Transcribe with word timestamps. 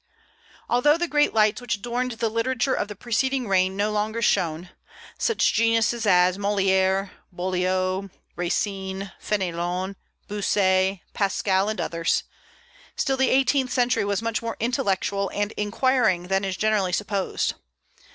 Although 0.67 0.97
the 0.97 1.07
great 1.07 1.31
lights 1.31 1.61
which 1.61 1.75
adorned 1.75 2.13
the 2.13 2.27
literature 2.27 2.73
of 2.73 2.87
the 2.87 2.95
preceding 2.95 3.47
reign 3.47 3.77
no 3.77 3.91
longer 3.91 4.19
shone, 4.19 4.71
such 5.19 5.53
geniuses 5.53 6.07
as 6.07 6.39
Molière, 6.39 7.11
Boileau, 7.31 8.09
Racine, 8.35 9.11
Fénelon, 9.21 9.93
Bossuet, 10.27 11.01
Pascal, 11.13 11.69
and 11.69 11.79
others, 11.79 12.23
still 12.95 13.15
the 13.15 13.29
eighteenth 13.29 13.71
century 13.71 14.03
was 14.03 14.23
much 14.23 14.41
more 14.41 14.57
intellectual 14.59 15.29
and 15.35 15.51
inquiring 15.51 16.29
than 16.29 16.43
is 16.45 16.57
generally 16.57 16.93
supposed. 16.93 17.53